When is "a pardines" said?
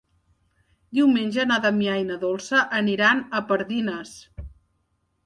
3.41-4.15